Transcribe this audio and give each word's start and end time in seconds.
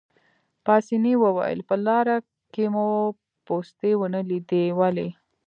پاسیني 0.65 1.13
وویل: 1.23 1.59
په 1.69 1.75
لاره 1.85 2.17
کې 2.53 2.65
مو 2.73 2.85
پوستې 3.45 3.91
ونه 3.99 4.19
لیدې، 4.29 4.63
ولې؟ 4.79 5.07